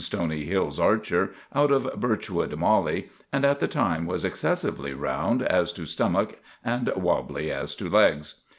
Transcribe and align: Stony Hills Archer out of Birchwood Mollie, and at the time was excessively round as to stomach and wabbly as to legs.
Stony 0.03 0.45
Hills 0.45 0.79
Archer 0.79 1.29
out 1.53 1.71
of 1.71 1.83
Birchwood 1.95 2.55
Mollie, 2.57 3.09
and 3.31 3.45
at 3.45 3.59
the 3.59 3.67
time 3.67 4.07
was 4.07 4.25
excessively 4.25 4.93
round 4.95 5.43
as 5.43 5.71
to 5.73 5.85
stomach 5.85 6.39
and 6.65 6.87
wabbly 6.95 7.51
as 7.51 7.75
to 7.75 7.87
legs. 7.87 8.41